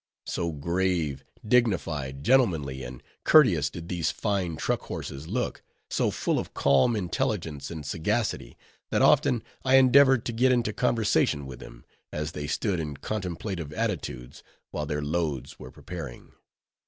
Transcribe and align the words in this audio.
So 0.25 0.51
grave, 0.51 1.23
dignified, 1.47 2.23
gentlemanly, 2.23 2.83
and 2.83 3.03
courteous 3.23 3.69
did 3.69 3.87
these 3.87 4.09
fine 4.09 4.55
truck 4.55 4.79
horses 4.81 5.27
look—so 5.27 6.09
full 6.09 6.39
of 6.39 6.55
calm 6.55 6.95
intelligence 6.95 7.69
and 7.69 7.85
sagacity, 7.85 8.57
that 8.89 9.03
often 9.03 9.43
I 9.63 9.75
endeavored 9.75 10.25
to 10.25 10.33
get 10.33 10.51
into 10.51 10.73
conversation 10.73 11.45
with 11.45 11.59
them, 11.59 11.85
as 12.11 12.31
they 12.31 12.47
stood 12.47 12.79
in 12.79 12.97
contemplative 12.97 13.71
attitudes 13.73 14.41
while 14.71 14.87
their 14.87 15.03
loads 15.03 15.59
were 15.59 15.69
preparing. 15.69 16.31